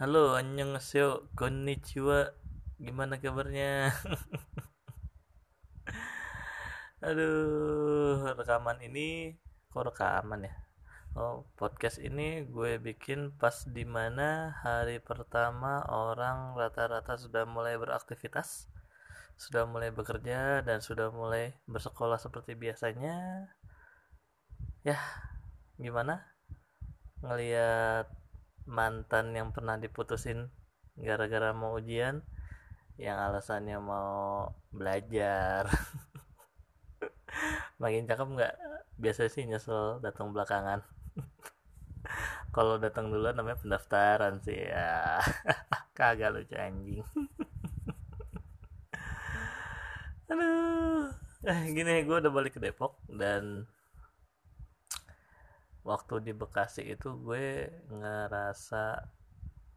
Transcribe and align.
Halo, 0.00 0.32
annyeonghaseyo, 0.32 1.28
konnichiwa. 1.36 2.32
Gimana 2.80 3.20
kabarnya? 3.20 3.92
Aduh, 7.04 8.32
rekaman 8.32 8.80
ini 8.80 9.36
kok 9.68 9.92
rekaman 9.92 10.48
ya? 10.48 10.56
Oh, 11.12 11.44
podcast 11.52 12.00
ini 12.00 12.48
gue 12.48 12.80
bikin 12.80 13.36
pas 13.36 13.68
di 13.68 13.84
mana 13.84 14.56
hari 14.64 15.04
pertama 15.04 15.84
orang 15.92 16.56
rata-rata 16.56 17.20
sudah 17.20 17.44
mulai 17.44 17.76
beraktivitas, 17.76 18.72
sudah 19.36 19.68
mulai 19.68 19.92
bekerja, 19.92 20.64
dan 20.64 20.80
sudah 20.80 21.12
mulai 21.12 21.60
bersekolah 21.68 22.16
seperti 22.16 22.56
biasanya. 22.56 23.52
Ya, 24.80 24.96
gimana? 25.76 26.24
Ngeliat 27.20 28.19
mantan 28.66 29.36
yang 29.36 29.54
pernah 29.54 29.80
diputusin 29.80 30.50
gara-gara 31.00 31.56
mau 31.56 31.80
ujian 31.80 32.20
yang 33.00 33.16
alasannya 33.16 33.80
mau 33.80 34.52
belajar. 34.68 35.64
Makin 37.80 38.04
cakep 38.04 38.28
nggak? 38.28 38.54
Biasa 39.00 39.32
sih 39.32 39.48
nyesel 39.48 40.04
datang 40.04 40.36
belakangan. 40.36 40.84
Kalau 42.54 42.76
datang 42.76 43.08
dulu 43.08 43.32
namanya 43.32 43.56
pendaftaran 43.56 44.44
sih 44.44 44.68
ya. 44.68 45.16
Kagak 45.96 46.36
lucu 46.36 46.52
anjing. 46.60 47.00
Aduh. 50.28 51.08
Eh 51.40 51.72
gini 51.72 52.04
gue 52.04 52.16
udah 52.20 52.28
balik 52.28 52.52
ke 52.56 52.60
Depok 52.60 53.00
dan 53.08 53.64
waktu 55.90 56.14
di 56.22 56.32
Bekasi 56.32 56.86
itu 56.94 57.18
gue 57.26 57.66
ngerasa 57.90 58.84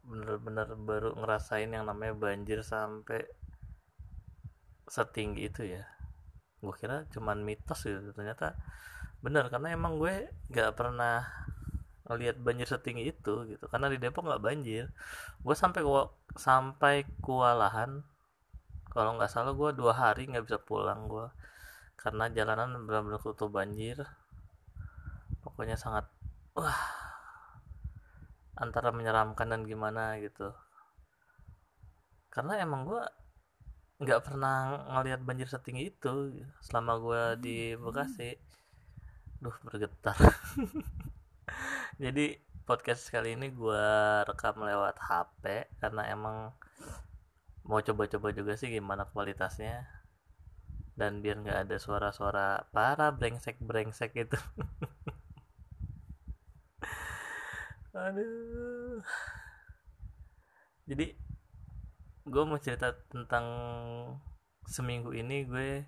bener-bener 0.06 0.68
baru 0.78 1.10
ngerasain 1.18 1.70
yang 1.74 1.88
namanya 1.90 2.14
banjir 2.14 2.62
sampai 2.62 3.26
setinggi 4.86 5.50
itu 5.50 5.62
ya. 5.74 5.82
Gue 6.62 6.74
kira 6.78 7.08
cuman 7.10 7.42
mitos 7.42 7.82
gitu 7.82 8.14
ternyata 8.14 8.54
bener 9.24 9.48
karena 9.48 9.74
emang 9.74 9.98
gue 9.98 10.30
gak 10.52 10.76
pernah 10.78 11.24
ngelihat 12.04 12.36
banjir 12.36 12.68
setinggi 12.68 13.16
itu 13.16 13.48
gitu 13.48 13.64
karena 13.72 13.88
di 13.88 13.98
Depok 13.98 14.28
nggak 14.28 14.44
banjir. 14.44 14.92
Gue 15.42 15.56
sampai 15.56 15.82
sampai 16.38 17.08
kewalahan 17.24 18.04
kalau 18.94 19.18
nggak 19.18 19.32
salah 19.32 19.50
gue 19.56 19.70
dua 19.74 19.92
hari 19.96 20.30
nggak 20.30 20.46
bisa 20.46 20.58
pulang 20.62 21.10
gue 21.10 21.26
karena 21.98 22.30
jalanan 22.30 22.84
benar-benar 22.86 23.18
tutup 23.18 23.50
banjir 23.50 24.04
pokoknya 25.44 25.76
sangat 25.76 26.08
wah 26.56 27.04
antara 28.54 28.94
menyeramkan 28.94 29.50
dan 29.50 29.62
gimana 29.66 30.18
gitu. 30.22 30.54
Karena 32.30 32.58
emang 32.62 32.86
gue 32.86 33.02
nggak 34.02 34.22
pernah 34.26 34.82
ngelihat 34.98 35.20
banjir 35.22 35.46
setinggi 35.46 35.94
itu 35.94 36.34
selama 36.62 36.92
gue 36.98 37.22
di 37.42 37.56
Bekasi. 37.78 38.34
Duh 39.38 39.54
bergetar. 39.66 40.18
Jadi 42.02 42.34
podcast 42.64 43.12
kali 43.12 43.38
ini 43.38 43.52
gue 43.52 43.86
rekam 44.24 44.56
lewat 44.58 44.96
HP 44.98 45.68
karena 45.78 46.08
emang 46.10 46.50
mau 47.64 47.80
coba-coba 47.80 48.34
juga 48.34 48.58
sih 48.58 48.70
gimana 48.70 49.06
kualitasnya. 49.10 49.86
Dan 50.94 51.22
biar 51.22 51.42
nggak 51.42 51.58
ada 51.66 51.76
suara-suara 51.78 52.70
para 52.70 53.10
brengsek 53.10 53.58
brengsek 53.58 54.14
itu 54.14 54.38
aduh. 57.94 58.98
Jadi 60.84 61.06
gue 62.24 62.42
mau 62.44 62.58
cerita 62.58 62.92
tentang 63.12 63.46
seminggu 64.66 65.12
ini 65.14 65.44
gue 65.44 65.84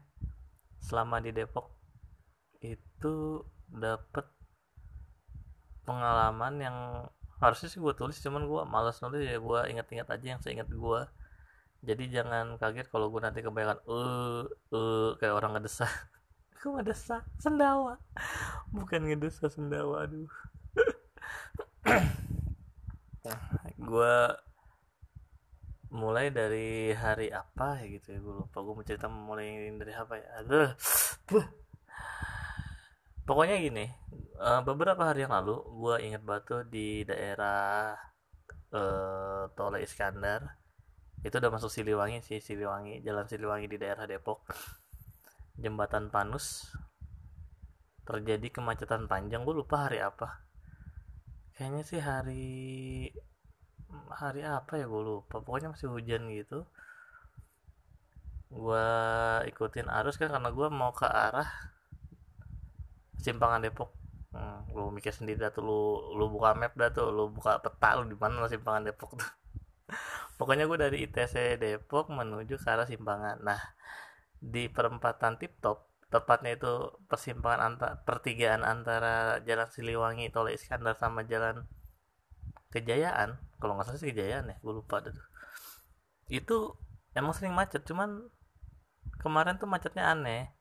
selama 0.85 1.19
di 1.19 1.33
Depok 1.33 1.73
itu 2.61 3.41
dapet 3.67 4.25
pengalaman 5.89 6.55
yang 6.61 6.77
harusnya 7.41 7.69
sih 7.73 7.81
gue 7.81 7.93
tulis 7.97 8.21
cuman 8.21 8.45
gue 8.45 8.61
malas 8.69 9.01
nulis 9.01 9.25
ya 9.25 9.41
gue 9.41 9.61
ingat-ingat 9.73 10.09
aja 10.13 10.27
yang 10.37 10.41
seingat 10.45 10.69
gue 10.69 11.01
jadi 11.85 12.21
jangan 12.21 12.61
kaget 12.61 12.89
kalau 12.89 13.09
gue 13.09 13.21
nanti 13.21 13.41
kebanyakan 13.41 13.81
eh 13.89 14.45
uh, 14.73 15.11
kayak 15.17 15.35
orang 15.37 15.57
ngedesah 15.57 15.89
gue 16.61 16.71
ngedesah 16.73 17.23
sendawa. 17.39 18.01
Bukan 18.75 19.07
ngedesah 19.07 19.53
sendawa 19.53 20.09
aduh 20.09 20.27
gue 23.87 24.17
mulai 25.95 26.35
dari 26.35 26.91
hari 26.93 27.31
apa 27.31 27.81
ya 27.81 27.87
gitu 27.87 28.07
ya 28.15 28.19
gue 28.21 28.35
lupa. 28.43 28.59
Gue 28.63 28.75
mau 28.75 28.85
cerita 28.87 29.07
mulai 29.07 29.71
dari 29.79 29.93
apa 29.95 30.15
ya? 30.19 30.29
Aduh. 30.43 30.71
Pokoknya 33.27 33.59
gini 33.59 33.91
uh, 34.39 34.63
beberapa 34.63 35.03
hari 35.11 35.27
yang 35.27 35.35
lalu 35.35 35.59
gue 35.59 35.97
inget 36.07 36.23
batu 36.23 36.63
di 36.63 37.03
daerah 37.03 37.95
uh, 38.75 39.51
Tol 39.55 39.79
Iskandar. 39.83 40.59
Itu 41.27 41.43
udah 41.43 41.51
masuk 41.51 41.71
Siliwangi 41.73 42.23
sih 42.23 42.39
Siliwangi 42.39 43.03
jalan 43.03 43.27
Siliwangi 43.27 43.67
di 43.67 43.79
daerah 43.79 44.07
Depok. 44.07 44.47
Jembatan 45.59 46.13
Panus. 46.15 46.71
Terjadi 48.07 48.55
kemacetan 48.55 49.11
panjang 49.11 49.43
gue 49.43 49.55
lupa 49.55 49.91
hari 49.91 49.99
apa 49.99 50.46
kayaknya 51.57 51.83
sih 51.89 52.01
hari 52.01 52.49
hari 54.13 54.45
apa 54.45 54.77
ya? 54.77 54.85
Gue 54.87 55.03
lupa. 55.03 55.41
Pokoknya 55.41 55.73
masih 55.73 55.89
hujan 55.89 56.29
gitu. 56.31 56.69
Gue 58.53 58.89
ikutin 59.51 59.89
arus 59.89 60.21
kan 60.21 60.31
karena 60.31 60.51
gue 60.53 60.69
mau 60.71 60.93
ke 60.93 61.09
arah 61.09 61.49
simpangan 63.19 63.65
Depok. 63.65 63.91
Hmm, 64.37 64.69
lu 64.77 64.93
mikir 64.93 65.17
sendiri 65.17 65.41
dah 65.41 65.51
tuh 65.51 65.65
lu 65.65 65.81
lu 66.21 66.29
buka 66.29 66.53
map 66.53 66.77
dah 66.77 66.93
tuh 66.93 67.09
lu 67.09 67.33
buka 67.33 67.57
peta 67.65 67.97
lu 67.97 68.05
di 68.13 68.17
mana 68.21 68.47
simpangan 68.47 68.87
Depok 68.87 69.17
tuh. 69.17 69.31
Pokoknya 70.39 70.69
gue 70.69 70.79
dari 70.79 70.97
ITC 71.09 71.57
Depok 71.57 72.13
menuju 72.13 72.61
ke 72.61 72.69
arah 72.69 72.87
simpangan. 72.87 73.41
Nah 73.41 73.61
di 74.37 74.69
perempatan 74.69 75.41
tip 75.41 75.57
top 75.65 75.96
tepatnya 76.07 76.55
itu 76.55 76.95
persimpangan 77.11 77.75
antar 77.75 77.91
pertigaan 78.07 78.63
antara 78.63 79.43
jalan 79.43 79.67
Siliwangi 79.67 80.31
Tol 80.31 80.55
Iskandar 80.55 80.95
sama 80.95 81.27
jalan 81.27 81.67
Kejayaan. 82.71 83.41
Kalau 83.57 83.79
nggak 83.79 83.89
salah 83.89 83.99
sih 83.99 84.11
Kejayaan 84.13 84.53
ya 84.53 84.57
gue 84.61 84.73
lupa 84.75 85.03
tuh. 85.03 85.15
Itu 86.31 86.79
emang 87.17 87.33
sering 87.35 87.57
macet 87.57 87.83
cuman 87.83 88.31
kemarin 89.19 89.59
tuh 89.59 89.67
macetnya 89.67 90.13
aneh. 90.13 90.53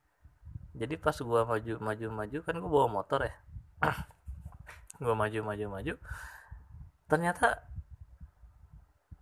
Jadi 0.73 0.97
pas 0.97 1.15
gue 1.15 1.41
maju 1.45 1.73
maju 1.81 2.05
maju 2.09 2.37
kan 2.41 2.55
gue 2.57 2.71
bawa 2.71 2.87
motor 2.89 3.25
ya. 3.25 3.35
Gue 4.95 5.11
maju 5.11 5.39
maju 5.43 5.65
maju. 5.75 5.93
Ternyata 7.11 7.67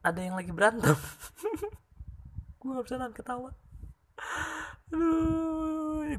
ada 0.06 0.20
yang 0.22 0.38
lagi 0.38 0.54
berantem. 0.54 0.94
Gue 2.62 2.78
gak 2.78 2.86
bisa 2.86 3.02
nahan 3.02 3.18
ketawa 3.18 3.58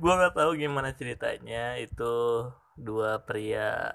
gue 0.00 0.12
nggak 0.18 0.34
tahu 0.34 0.50
gimana 0.56 0.92
ceritanya. 0.96 1.76
Itu 1.80 2.46
dua 2.74 3.22
pria 3.22 3.94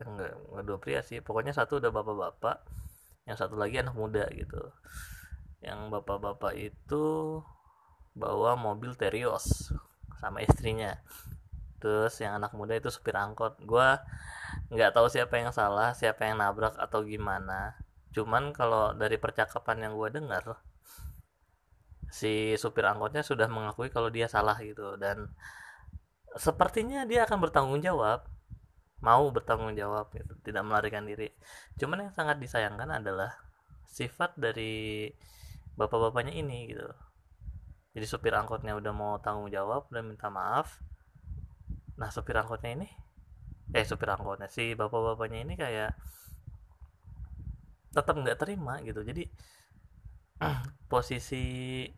enggak, 0.00 0.32
enggak 0.50 0.64
dua 0.66 0.78
pria 0.78 1.00
sih. 1.04 1.20
Pokoknya 1.20 1.52
satu 1.56 1.80
udah 1.80 1.92
bapak-bapak 1.92 2.64
yang 3.28 3.36
satu 3.36 3.54
lagi 3.54 3.80
anak 3.80 3.94
muda 3.94 4.26
gitu. 4.32 4.60
Yang 5.60 5.80
bapak-bapak 5.92 6.56
itu 6.56 7.04
bawa 8.16 8.56
mobil 8.58 8.96
Terios 8.96 9.72
sama 10.18 10.42
istrinya. 10.42 10.98
Terus 11.80 12.16
yang 12.20 12.36
anak 12.36 12.52
muda 12.52 12.76
itu 12.76 12.92
supir 12.92 13.16
angkot. 13.16 13.60
Gue 13.64 13.96
nggak 14.70 14.92
tahu 14.92 15.06
siapa 15.08 15.40
yang 15.40 15.50
salah 15.54 15.96
siapa 15.96 16.28
yang 16.28 16.40
nabrak 16.40 16.76
atau 16.76 17.04
gimana. 17.04 17.76
Cuman 18.10 18.50
kalau 18.50 18.92
dari 18.92 19.16
percakapan 19.16 19.88
yang 19.88 19.92
gue 19.94 20.10
dengar 20.10 20.60
si 22.10 22.58
supir 22.58 22.84
angkotnya 22.84 23.22
sudah 23.22 23.46
mengakui 23.46 23.88
kalau 23.88 24.10
dia 24.10 24.26
salah 24.26 24.58
gitu. 24.60 24.98
Dan 25.00 25.30
sepertinya 26.36 27.06
dia 27.06 27.26
akan 27.26 27.38
bertanggung 27.42 27.82
jawab 27.82 28.26
mau 29.00 29.32
bertanggung 29.32 29.72
jawab 29.76 30.12
gitu 30.12 30.36
tidak 30.44 30.62
melarikan 30.64 31.08
diri. 31.08 31.32
Cuman 31.80 32.08
yang 32.08 32.12
sangat 32.12 32.36
disayangkan 32.36 33.00
adalah 33.00 33.32
sifat 33.88 34.36
dari 34.36 35.08
bapak-bapaknya 35.74 36.36
ini 36.36 36.68
gitu. 36.68 36.84
Jadi 37.96 38.06
supir 38.06 38.36
angkotnya 38.36 38.76
udah 38.76 38.92
mau 38.94 39.18
tanggung 39.18 39.48
jawab 39.48 39.88
dan 39.88 40.06
minta 40.06 40.28
maaf. 40.28 40.78
Nah 41.96 42.12
supir 42.12 42.36
angkotnya 42.36 42.76
ini 42.76 42.88
eh 43.70 43.86
supir 43.86 44.10
angkotnya 44.10 44.50
si 44.50 44.74
bapak-bapaknya 44.74 45.46
ini 45.46 45.54
kayak 45.56 45.96
tetap 47.96 48.14
nggak 48.14 48.38
terima 48.38 48.84
gitu. 48.84 49.00
Jadi 49.00 49.24
posisi 50.92 51.88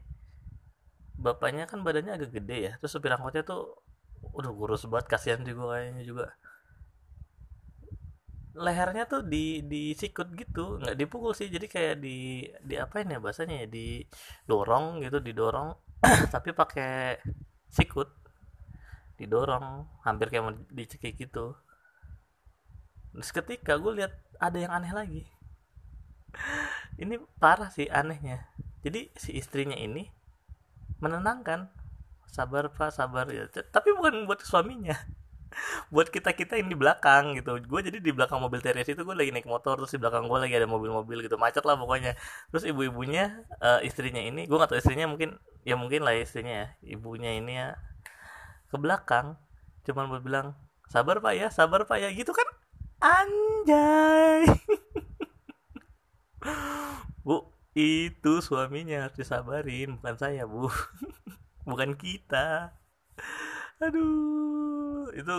bapaknya 1.22 1.64
kan 1.70 1.80
badannya 1.86 2.12
agak 2.18 2.30
gede 2.36 2.56
ya 2.66 2.72
terus 2.78 2.92
supir 2.94 3.14
angkotnya 3.14 3.42
tuh 3.46 3.78
udah 4.38 4.50
kurus 4.54 4.82
banget 4.90 5.06
kasihan 5.10 5.42
juga 5.42 5.78
kayaknya 5.78 6.02
juga. 6.06 6.26
Lehernya 8.52 9.08
tuh 9.08 9.24
di 9.24 9.64
di 9.64 9.96
sikut 9.96 10.28
gitu 10.36 10.76
nggak 10.76 10.96
dipukul 11.00 11.32
sih 11.32 11.48
jadi 11.48 11.66
kayak 11.74 11.94
di 12.04 12.44
di 12.60 12.74
apa 12.76 13.00
ini 13.00 13.16
ya 13.16 13.20
bahasanya 13.24 13.64
ya 13.64 13.66
didorong 13.72 15.00
gitu 15.00 15.24
didorong 15.24 15.72
tapi 16.34 16.52
pakai 16.52 17.16
sikut 17.72 18.12
didorong 19.16 19.88
hampir 20.04 20.28
kayak 20.28 20.44
mau 20.44 20.54
dicekik 20.68 21.16
gitu. 21.16 21.56
Terus 23.16 23.30
ketika 23.32 23.80
gue 23.80 23.92
lihat 24.04 24.12
ada 24.36 24.58
yang 24.60 24.72
aneh 24.72 24.92
lagi 24.92 25.22
ini 27.02 27.16
parah 27.40 27.72
sih 27.72 27.88
anehnya. 27.88 28.52
Jadi 28.84 29.14
si 29.16 29.32
istrinya 29.38 29.78
ini 29.78 30.21
menenangkan. 30.98 31.70
Sabar 32.32 32.72
pak 32.72 32.92
sabar 32.92 33.28
ya. 33.28 33.44
Tapi 33.48 33.92
bukan 33.96 34.24
buat 34.24 34.40
suaminya. 34.42 34.96
Buat 35.92 36.08
kita 36.08 36.32
kita 36.32 36.56
yang 36.56 36.72
di 36.72 36.76
belakang 36.80 37.36
gitu. 37.36 37.60
Gue 37.68 37.84
jadi 37.84 38.00
di 38.00 38.08
belakang 38.08 38.40
mobil 38.40 38.64
teres 38.64 38.88
itu 38.88 39.04
gue 39.04 39.12
lagi 39.12 39.36
naik 39.36 39.44
motor 39.44 39.76
terus 39.76 39.92
di 39.92 40.00
belakang 40.00 40.24
gue 40.24 40.38
lagi 40.40 40.56
ada 40.56 40.64
mobil-mobil 40.64 41.20
gitu. 41.20 41.36
Macet 41.36 41.60
lah 41.68 41.76
pokoknya. 41.76 42.16
Terus 42.48 42.64
ibu-ibunya 42.64 43.44
uh, 43.60 43.84
istrinya 43.84 44.24
ini 44.24 44.48
gue 44.48 44.56
gak 44.56 44.72
tau 44.72 44.80
istrinya 44.80 45.04
mungkin 45.04 45.36
ya 45.68 45.76
mungkin 45.76 46.08
lah 46.08 46.16
istrinya 46.16 46.64
ya. 46.64 46.66
Ibunya 46.96 47.36
ini 47.36 47.60
ya 47.60 47.76
ke 48.72 48.80
belakang. 48.80 49.36
Cuman 49.84 50.08
buat 50.08 50.24
bilang 50.24 50.56
sabar 50.88 51.20
pak 51.20 51.36
ya 51.36 51.52
sabar 51.52 51.84
pak 51.84 52.00
ya. 52.00 52.08
Gitu 52.16 52.32
kan? 52.32 52.48
Anjay 53.02 54.46
bu 57.26 57.52
itu 57.72 58.32
suaminya 58.44 59.08
harus 59.08 59.16
disabarin. 59.16 59.96
Bukan 60.00 60.16
saya 60.20 60.44
bu. 60.44 60.68
Bukan 61.68 61.96
kita. 61.96 62.76
Aduh 63.82 65.08
itu 65.16 65.36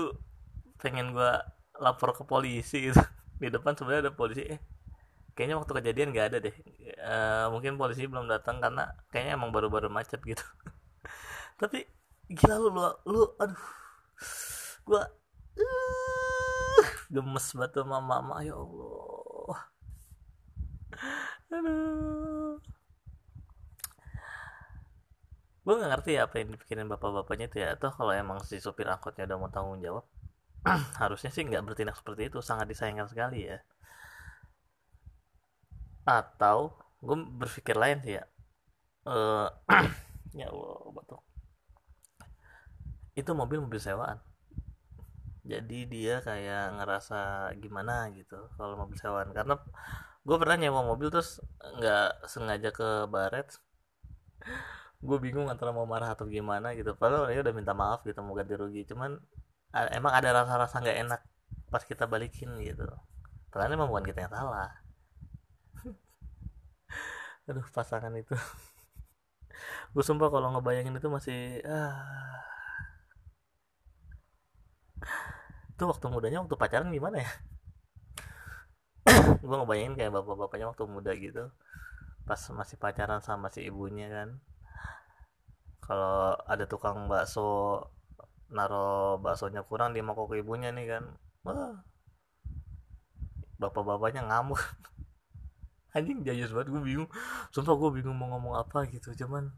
pengen 0.81 1.13
gua 1.15 1.41
lapor 1.77 2.17
ke 2.17 2.23
polisi. 2.25 2.89
Gitu. 2.89 2.97
di 3.41 3.49
depan 3.51 3.77
sebenarnya 3.77 4.09
ada 4.09 4.13
polisi. 4.15 4.43
Eh 4.45 4.61
kayaknya 5.33 5.57
waktu 5.61 5.73
kejadian 5.81 6.09
nggak 6.13 6.27
ada 6.33 6.37
deh. 6.41 6.55
E, 6.97 7.15
mungkin 7.49 7.77
polisi 7.77 8.05
belum 8.05 8.29
datang 8.29 8.61
karena 8.61 8.93
kayaknya 9.09 9.33
emang 9.37 9.49
baru-baru 9.49 9.89
macet 9.89 10.21
gitu. 10.21 10.45
Tapi 11.61 11.85
gila 12.29 12.55
lu 12.61 12.69
lu, 12.73 12.91
lu 13.09 13.23
aduh. 13.41 13.65
Gua 14.83 15.07
uh, 15.57 16.83
gemes 17.13 17.45
banget 17.55 17.71
sama 17.79 17.99
mama 18.03 18.43
ya 18.43 18.55
Allah 18.57 19.02
aduh. 21.53 22.57
Gue 25.63 25.73
gak 25.79 25.91
ngerti 25.95 26.19
ya 26.19 26.27
apa 26.27 26.35
yang 26.43 26.49
dipikirin 26.51 26.91
bapak-bapaknya 26.91 27.47
itu 27.47 27.57
ya. 27.63 27.67
Atau 27.75 27.89
kalau 27.95 28.11
emang 28.11 28.43
si 28.43 28.59
supir 28.59 28.87
angkotnya 28.89 29.23
udah 29.29 29.37
mau 29.39 29.49
tanggung 29.53 29.79
jawab 29.79 30.03
harusnya 31.01 31.31
sih 31.31 31.43
nggak 31.43 31.63
bertindak 31.63 31.95
seperti 31.95 32.27
itu. 32.27 32.39
Sangat 32.43 32.67
disayangkan 32.67 33.07
sekali 33.07 33.47
ya. 33.47 33.63
Atau 36.03 36.75
gue 36.99 37.15
berpikir 37.15 37.75
lain 37.79 38.03
sih 38.03 38.19
ya. 38.19 38.23
Uh, 39.07 39.47
ya 40.39 40.51
Allah 40.51 40.91
batuk. 40.91 41.21
Itu 43.15 43.31
mobil 43.31 43.63
mobil 43.63 43.79
sewaan. 43.79 44.19
Jadi 45.43 45.91
dia 45.91 46.23
kayak 46.23 46.79
ngerasa 46.79 47.51
gimana 47.59 48.11
gitu 48.15 48.51
kalau 48.55 48.75
mobil 48.79 48.99
sewaan. 48.99 49.31
Karena 49.31 49.59
gue 50.23 50.37
pernah 50.39 50.55
nyewa 50.55 50.81
mobil 50.87 51.11
terus 51.11 51.43
nggak 51.59 52.27
sengaja 52.31 52.69
ke 52.71 53.07
baret. 53.11 53.47
Gue 55.03 55.17
bingung 55.19 55.51
antara 55.51 55.75
mau 55.75 55.83
marah 55.83 56.15
atau 56.15 56.25
gimana 56.31 56.71
gitu. 56.79 56.95
Padahal 56.95 57.27
dia 57.27 57.43
udah 57.43 57.55
minta 57.55 57.75
maaf 57.75 58.07
gitu 58.07 58.19
mau 58.23 58.31
ganti 58.35 58.55
rugi. 58.55 58.87
Cuman 58.87 59.19
emang 59.91 60.13
ada 60.15 60.29
rasa-rasa 60.31 60.79
nggak 60.79 60.97
enak 61.07 61.21
pas 61.67 61.83
kita 61.83 62.07
balikin 62.07 62.55
gitu. 62.63 62.87
Padahal 63.51 63.75
emang 63.75 63.91
bukan 63.91 64.05
kita 64.07 64.25
yang 64.27 64.33
salah. 64.33 64.71
Aduh 67.51 67.67
pasangan 67.75 68.15
itu. 68.15 68.35
Gue 69.93 70.03
sumpah 70.07 70.31
kalau 70.31 70.55
ngebayangin 70.55 70.95
itu 70.95 71.09
masih 71.11 71.59
ah. 71.67 72.39
Itu 75.75 75.83
waktu 75.83 76.07
mudanya 76.07 76.39
waktu 76.39 76.55
pacaran 76.55 76.95
gimana 76.95 77.19
ya 77.19 77.31
gue 79.43 79.55
ngebayangin 79.59 79.95
kayak 79.99 80.11
bapak-bapaknya 80.15 80.71
waktu 80.71 80.83
muda 80.87 81.11
gitu 81.19 81.51
pas 82.23 82.39
masih 82.55 82.79
pacaran 82.79 83.19
sama 83.19 83.51
si 83.51 83.67
ibunya 83.67 84.07
kan. 84.07 84.29
Kalau 85.83 86.39
ada 86.47 86.63
tukang 86.63 87.11
bakso 87.11 87.83
naro 88.47 89.19
baksonya 89.19 89.65
kurang 89.67 89.91
dia 89.91 90.05
mau 90.05 90.15
ke 90.15 90.39
ibunya 90.39 90.71
nih 90.71 90.87
kan. 90.87 91.03
Wah 91.43 91.83
bapak-bapaknya 93.59 94.23
ngamuk. 94.23 94.59
Anjing 95.95 96.23
jayus 96.23 96.55
banget 96.55 96.71
gue 96.71 96.81
bingung. 96.81 97.09
Sumpah 97.51 97.75
gue 97.75 97.89
bingung 98.01 98.15
mau 98.15 98.31
ngomong 98.35 98.55
apa 98.55 98.87
gitu 98.87 99.11
cuman 99.13 99.51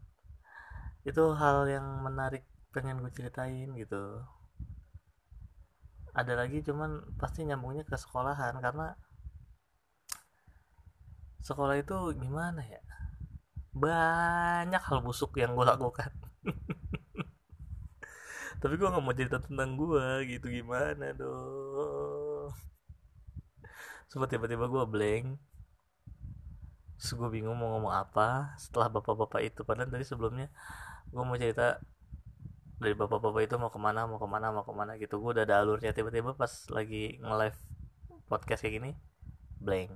itu 1.06 1.22
hal 1.38 1.70
yang 1.70 1.86
menarik 2.02 2.42
pengen 2.74 2.98
gue 2.98 3.14
ceritain 3.14 3.70
gitu. 3.78 4.26
Ada 6.16 6.34
lagi 6.34 6.66
cuman 6.66 7.14
pasti 7.14 7.46
nyambungnya 7.46 7.86
ke 7.86 7.94
sekolahan 7.94 8.58
karena 8.58 8.98
sekolah 11.46 11.78
itu 11.78 11.94
gimana 12.18 12.58
ya? 12.66 12.82
Banyak 13.70 14.82
hal 14.82 14.98
busuk 15.06 15.38
yang 15.38 15.54
gue 15.54 15.62
lakukan. 15.62 16.10
Tapi 18.60 18.74
gue 18.74 18.88
nggak 18.88 19.04
mau 19.04 19.14
cerita 19.14 19.38
tentang 19.38 19.78
gue 19.78 20.26
gitu 20.26 20.50
gimana 20.50 21.14
dong? 21.14 22.50
Sempat 24.10 24.34
tiba-tiba 24.34 24.66
gue 24.66 24.84
blank. 24.90 25.38
Terus 26.98 27.14
bingung 27.30 27.54
mau 27.54 27.78
ngomong 27.78 27.94
apa 27.94 28.58
setelah 28.58 28.90
bapak-bapak 28.90 29.46
itu. 29.46 29.62
Padahal 29.62 29.86
tadi 29.86 30.02
sebelumnya 30.02 30.50
gue 31.14 31.22
mau 31.22 31.38
cerita 31.38 31.78
dari 32.82 32.98
bapak-bapak 32.98 33.46
itu 33.46 33.54
mau 33.56 33.70
ke 33.70 33.78
mana 33.78 34.04
mau 34.10 34.18
ke 34.18 34.26
mana 34.26 34.50
mau 34.50 34.66
ke 34.66 34.74
mana 34.74 34.98
gitu. 34.98 35.22
Gue 35.22 35.36
udah 35.36 35.46
ada 35.46 35.62
alurnya. 35.62 35.94
Tiba-tiba 35.94 36.34
pas 36.34 36.50
lagi 36.72 37.22
nge-live 37.22 37.58
podcast 38.26 38.66
kayak 38.66 38.82
gini 38.82 38.90
blank 39.62 39.94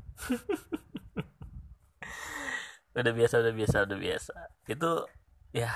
udah 2.95 3.13
biasa 3.15 3.35
udah 3.43 3.55
biasa 3.55 3.77
udah 3.87 3.99
biasa. 3.99 4.35
Itu 4.67 4.91
ya 5.55 5.71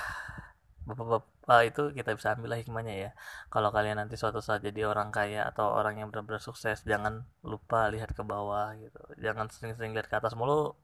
bapak-bapak 0.85 1.61
itu 1.65 1.81
kita 1.97 2.13
bisa 2.13 2.35
ambil 2.35 2.55
lah 2.55 2.59
hikmahnya 2.61 2.95
ya. 2.95 3.11
Kalau 3.49 3.69
kalian 3.71 3.97
nanti 4.01 4.15
suatu 4.19 4.39
saat 4.43 4.61
jadi 4.61 4.85
orang 4.85 5.09
kaya 5.09 5.47
atau 5.49 5.73
orang 5.73 5.97
yang 6.01 6.07
benar-benar 6.11 6.43
sukses 6.43 6.83
jangan 6.85 7.25
lupa 7.41 7.87
lihat 7.89 8.13
ke 8.13 8.21
bawah 8.21 8.75
gitu. 8.77 9.01
Jangan 9.23 9.49
sering-sering 9.49 9.95
lihat 9.95 10.07
ke 10.11 10.15
atas 10.19 10.35
mulu. 10.37 10.75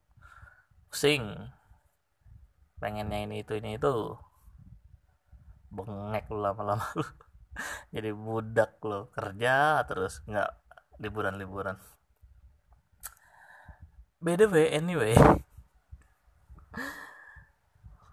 Pusing. 0.89 1.51
Pengennya 2.81 3.19
ini 3.27 3.43
itu 3.45 3.53
ini 3.59 3.77
itu. 3.77 4.15
Bengek 5.71 6.27
lu 6.31 6.39
lama-lama. 6.41 6.83
Lu 6.97 7.05
jadi 7.95 8.15
budak 8.15 8.79
lo 8.87 9.11
kerja 9.11 9.83
terus 9.85 10.23
nggak 10.25 10.49
liburan-liburan. 11.03 11.77
By 14.21 14.37
the 14.37 14.45
way 14.47 14.69
anyway 14.69 15.17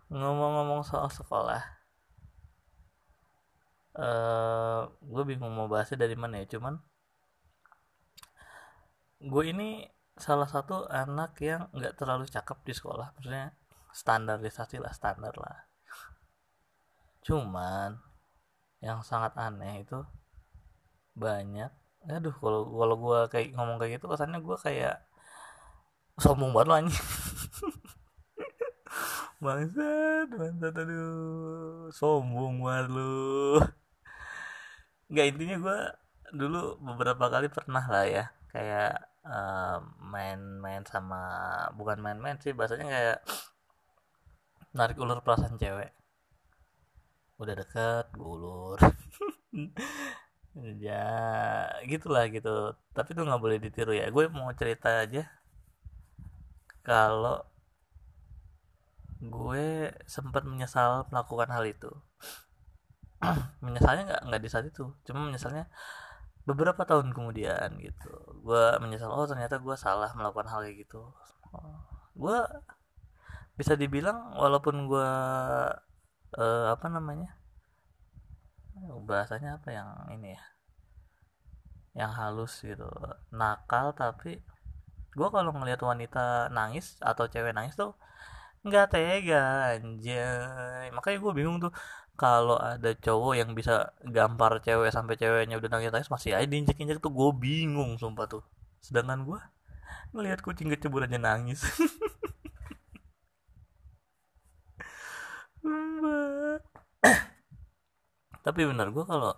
ngomong-ngomong 0.09 0.83
soal 0.85 1.13
sekolah 1.13 1.61
uh, 3.99 4.89
gue 4.89 5.23
bingung 5.29 5.53
mau 5.53 5.69
bahasnya 5.69 6.09
dari 6.09 6.17
mana 6.17 6.41
ya 6.45 6.59
cuman 6.59 6.81
gue 9.19 9.45
ini 9.51 9.83
salah 10.19 10.51
satu 10.51 10.87
anak 10.91 11.39
yang 11.43 11.71
nggak 11.71 11.95
terlalu 11.95 12.27
cakep 12.27 12.59
di 12.67 12.75
sekolah. 12.75 13.15
Maksudnya 13.19 13.55
standarisasi 13.95 14.83
lah 14.83 14.93
standar 14.95 15.35
lah. 15.39 15.67
Cuman 17.23 17.99
yang 18.79 19.03
sangat 19.03 19.35
aneh 19.39 19.87
itu 19.87 20.03
banyak. 21.15 21.71
Aduh 22.07 22.35
kalau 22.35 22.63
kalau 22.67 22.97
gue 22.99 23.21
kayak 23.31 23.49
ngomong 23.55 23.79
kayak 23.83 23.99
gitu 23.99 24.07
kesannya 24.11 24.39
gue 24.39 24.57
kayak 24.59 25.03
sombong 26.19 26.51
banget 26.51 26.67
loh 26.71 26.79
bangsat 29.39 30.29
bangsat 30.35 30.75
aduh. 30.75 31.89
Sombong 31.95 32.63
banget 32.65 32.87
lu. 32.91 33.59
Nggak 35.11 35.27
intinya 35.31 35.57
gue 35.65 35.79
dulu 36.37 36.77
beberapa 36.85 37.25
kali 37.33 37.49
pernah 37.49 37.85
lah 37.89 38.05
ya 38.05 38.25
kayak 38.53 39.09
main-main 40.01 40.83
uh, 40.85 40.89
sama 40.89 41.23
bukan 41.77 42.01
main-main 42.01 42.37
sih 42.41 42.53
bahasanya 42.57 42.87
kayak 42.89 43.19
narik 44.77 44.99
ulur 45.01 45.21
perasaan 45.25 45.57
cewek. 45.61 45.93
Udah 47.41 47.55
deket 47.55 48.07
gue 48.15 48.29
ulur. 48.29 48.79
Ya 50.59 51.07
gitulah 51.87 52.27
gitu. 52.27 52.75
Tapi 52.91 53.15
tuh 53.15 53.23
nggak 53.23 53.39
boleh 53.39 53.59
ditiru 53.63 53.95
ya. 53.95 54.11
Gue 54.11 54.27
mau 54.27 54.51
cerita 54.59 55.07
aja. 55.07 55.23
Kalau 56.83 57.47
gue 59.19 59.91
sempat 60.07 60.47
menyesal 60.47 61.07
melakukan 61.11 61.51
hal 61.51 61.65
itu. 61.67 61.91
Menyesalnya 63.65 64.03
nggak 64.07 64.23
nggak 64.31 64.43
di 64.43 64.49
saat 64.51 64.67
itu. 64.71 64.95
Cuma 65.03 65.27
menyesalnya 65.27 65.67
beberapa 66.47 66.87
tahun 66.87 67.11
kemudian 67.11 67.83
gitu. 67.83 68.13
Gue 68.47 68.79
menyesal 68.79 69.11
oh 69.11 69.27
ternyata 69.27 69.59
gue 69.59 69.75
salah 69.75 70.15
melakukan 70.15 70.49
hal 70.49 70.63
kayak 70.63 70.87
gitu. 70.87 71.03
Gue 72.15 72.39
bisa 73.59 73.75
dibilang 73.75 74.39
walaupun 74.39 74.87
gue 74.87 75.11
uh, 76.39 76.67
apa 76.71 76.87
namanya 76.87 77.35
bahasanya 79.03 79.59
apa 79.59 79.75
yang 79.75 79.91
ini 80.15 80.39
ya 80.39 80.43
yang 81.99 82.13
halus 82.15 82.63
gitu 82.63 82.87
nakal 83.35 83.91
tapi 83.91 84.39
gue 85.19 85.29
kalau 85.35 85.51
ngelihat 85.51 85.83
wanita 85.83 86.47
nangis 86.55 86.95
atau 87.03 87.27
cewek 87.27 87.51
nangis 87.51 87.75
tuh 87.75 87.99
nggak 88.69 88.87
tega 88.93 89.43
anjay. 89.77 90.87
Makanya 90.95 91.19
gue 91.25 91.33
bingung 91.39 91.59
tuh 91.65 91.73
kalau 92.19 92.59
ada 92.59 92.91
cowok 92.99 93.33
yang 93.41 93.51
bisa 93.59 93.95
gampar 94.03 94.53
cewek 94.65 94.91
sampai 94.91 95.15
ceweknya 95.21 95.55
udah 95.61 95.71
nangis 95.71 95.93
nangis 95.95 96.11
masih 96.11 96.35
aja 96.37 96.47
diinjek 96.51 96.77
injek 96.83 96.99
tuh 97.05 97.13
gue 97.13 97.31
bingung 97.37 97.97
sumpah 97.99 98.27
tuh. 98.29 98.43
Sedangkan 98.85 99.25
gue 99.29 99.41
ngelihat 100.15 100.41
kucing 100.45 100.69
kecebur 100.73 101.05
aja 101.07 101.19
nangis. 101.21 101.61
Tapi 108.45 108.61
benar 108.65 108.89
gue 108.95 109.05
kalau 109.05 109.37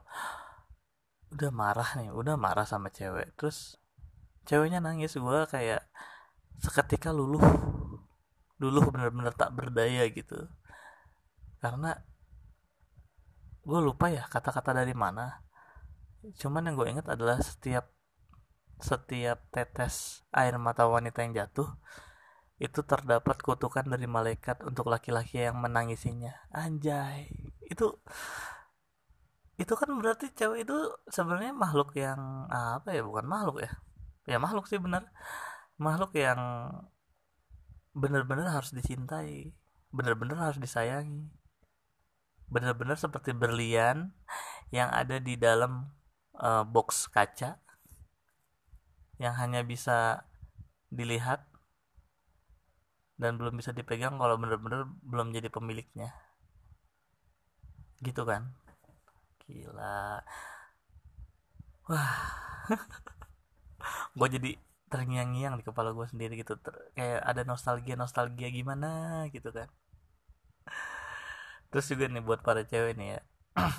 udah 1.30 1.50
marah 1.54 1.90
nih 1.94 2.10
udah 2.10 2.34
marah 2.34 2.66
sama 2.66 2.90
cewek 2.90 3.38
terus 3.38 3.78
ceweknya 4.50 4.82
nangis 4.82 5.14
gue 5.14 5.38
kayak 5.46 5.87
seketika 6.58 7.14
luluh 7.14 7.40
dulu 8.60 8.92
benar-benar 8.92 9.32
tak 9.32 9.56
berdaya 9.56 10.04
gitu. 10.12 10.44
Karena 11.64 11.96
gue 13.64 13.80
lupa 13.80 14.12
ya 14.12 14.28
kata-kata 14.28 14.76
dari 14.76 14.92
mana. 14.92 15.40
Cuman 16.36 16.68
yang 16.68 16.76
gue 16.76 16.88
inget 16.92 17.08
adalah 17.08 17.40
setiap 17.40 17.88
setiap 18.80 19.44
tetes 19.52 20.24
air 20.32 20.56
mata 20.56 20.88
wanita 20.88 21.20
yang 21.20 21.36
jatuh 21.36 21.68
itu 22.60 22.80
terdapat 22.84 23.40
kutukan 23.40 23.88
dari 23.88 24.04
malaikat 24.04 24.60
untuk 24.68 24.92
laki-laki 24.92 25.40
yang 25.40 25.56
menangisinya. 25.56 26.52
Anjay. 26.52 27.32
Itu 27.64 28.04
itu 29.56 29.72
kan 29.76 29.92
berarti 29.96 30.32
cewek 30.32 30.68
itu 30.68 30.76
sebenarnya 31.08 31.52
makhluk 31.52 31.92
yang 31.96 32.48
apa 32.48 32.92
ya 32.92 33.00
bukan 33.00 33.24
makhluk 33.24 33.64
ya. 33.64 33.72
Ya 34.28 34.36
makhluk 34.36 34.68
sih 34.68 34.76
benar 34.76 35.08
makhluk 35.80 36.12
yang 36.12 36.40
benar-benar 37.97 38.54
harus 38.54 38.70
dicintai 38.70 39.54
benar-benar 39.90 40.38
harus 40.38 40.62
disayangi 40.62 41.26
benar-benar 42.50 42.99
seperti 42.99 43.35
berlian 43.35 44.14
yang 44.70 44.90
ada 44.90 45.18
di 45.18 45.35
dalam 45.35 45.90
uh, 46.38 46.62
box 46.66 47.11
kaca 47.11 47.59
yang 49.20 49.35
hanya 49.37 49.62
bisa 49.62 50.26
dilihat 50.90 51.47
dan 53.20 53.37
belum 53.37 53.61
bisa 53.61 53.76
dipegang 53.76 54.16
kalau 54.16 54.40
benar-benar 54.40 54.88
belum 55.04 55.37
jadi 55.37 55.52
pemiliknya. 55.52 56.09
Gitu 58.00 58.25
kan? 58.25 58.56
Gila. 59.44 60.25
Wah. 61.92 62.16
Gue 64.16 64.28
jadi 64.32 64.50
terngiang-ngiang 64.90 65.54
di 65.56 65.64
kepala 65.64 65.94
gue 65.94 66.06
sendiri 66.11 66.35
gitu. 66.37 66.59
Ter 66.59 66.75
kayak 66.99 67.23
ada 67.23 67.42
nostalgia 67.47 67.94
nostalgia 67.94 68.50
gimana 68.50 69.25
gitu 69.30 69.54
kan. 69.54 69.70
Terus 71.70 71.87
juga 71.87 72.11
nih 72.11 72.23
buat 72.26 72.42
para 72.42 72.66
cewek 72.66 72.99
nih 72.99 73.09
ya. 73.16 73.20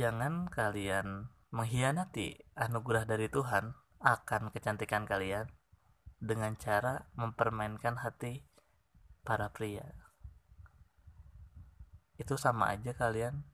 Jangan 0.00 0.48
kalian 0.48 1.28
mengkhianati 1.52 2.56
anugerah 2.56 3.04
dari 3.04 3.28
Tuhan 3.28 3.76
akan 4.00 4.48
kecantikan 4.48 5.04
kalian 5.04 5.52
dengan 6.16 6.56
cara 6.56 7.12
mempermainkan 7.20 8.00
hati 8.00 8.48
para 9.20 9.52
pria. 9.52 9.84
Itu 12.16 12.40
sama 12.40 12.72
aja 12.72 12.96
kalian 12.96 13.44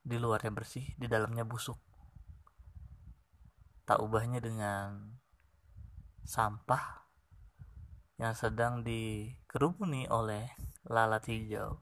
di 0.00 0.16
luarnya 0.16 0.52
bersih 0.52 0.96
di 0.96 1.04
dalamnya 1.04 1.44
busuk 1.44 1.76
tak 3.88 4.04
ubahnya 4.04 4.44
dengan 4.44 5.16
sampah 6.28 7.08
yang 8.20 8.36
sedang 8.36 8.84
dikerumuni 8.84 10.04
oleh 10.12 10.52
lalat 10.84 11.24
hijau. 11.32 11.80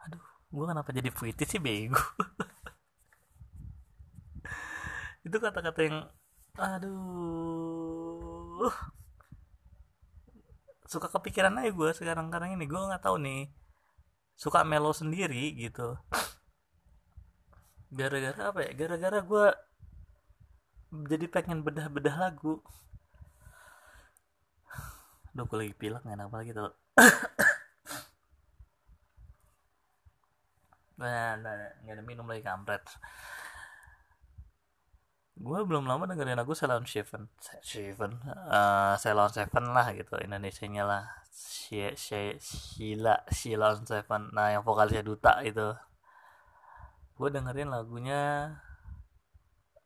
Aduh 0.00 0.24
gue 0.48 0.64
kenapa 0.64 0.88
jadi 0.88 1.12
puitis 1.12 1.52
sih 1.52 1.60
bego? 1.60 2.00
Itu 5.28 5.36
kata-kata 5.36 5.80
yang 5.84 6.08
aduh. 6.56 7.92
Suka 10.88 11.12
kepikiran 11.12 11.60
aja 11.60 11.68
gue 11.76 11.90
sekarang 11.92 12.32
sekarang 12.32 12.56
ini. 12.56 12.64
Gue 12.64 12.80
nggak 12.80 13.04
tahu 13.04 13.20
nih. 13.20 13.52
Suka 14.32 14.64
melo 14.64 14.96
sendiri 14.96 15.52
gitu. 15.60 16.00
Gara-gara 17.92 18.48
apa 18.48 18.64
ya? 18.64 18.72
Gara-gara 18.72 19.20
gue 19.20 19.46
jadi 20.92 21.26
pengen 21.32 21.64
bedah-bedah 21.64 22.16
lagu. 22.20 22.60
Duh 25.32 25.48
gue 25.48 25.56
lagi 25.56 25.74
pilek 25.74 26.04
enak 26.04 26.28
banget 26.28 26.52
gitu. 26.52 26.68
Nah, 31.02 31.34
nah, 31.34 31.74
nggak 31.82 31.98
ada 31.98 32.04
minum 32.06 32.28
lagi 32.30 32.46
kampret. 32.46 32.84
Gue 35.34 35.58
belum 35.66 35.90
lama 35.90 36.06
dengerin 36.06 36.38
lagu 36.38 36.54
Salon 36.54 36.86
Seven. 36.86 37.26
Seven 37.64 38.22
uh, 38.28 38.94
Salon 38.94 39.32
Seven 39.32 39.74
lah 39.74 39.90
gitu 39.96 40.14
Indonesia 40.22 40.62
nya 40.70 40.86
lah 40.86 41.04
Sheila 41.34 43.26
Sheila 43.26 43.68
Seven. 43.82 44.30
Nah 44.30 44.54
yang 44.54 44.62
vokalisnya 44.62 45.02
Duta 45.02 45.42
itu. 45.42 45.74
Gue 47.18 47.28
dengerin 47.34 47.74
lagunya 47.74 48.54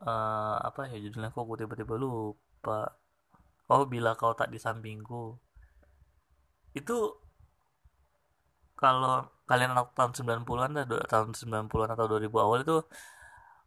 uh, 0.03 0.57
apa 0.61 0.91
ya 0.93 0.97
judulnya 1.01 1.33
kok 1.33 1.45
gue 1.47 1.57
tiba-tiba 1.65 1.95
lupa. 1.97 2.93
Oh 3.67 3.83
bila 3.89 4.13
kau 4.19 4.33
tak 4.37 4.53
di 4.53 4.59
sampingku. 4.61 5.37
Itu 6.77 7.17
kalau 8.77 9.25
kalian 9.49 9.73
anak 9.73 9.97
tahun 9.97 10.13
90-an 10.13 10.71
dah 10.85 10.85
tahun 11.09 11.33
90-an 11.33 11.89
atau 11.97 12.05
2000 12.05 12.29
awal 12.45 12.61
itu 12.61 12.77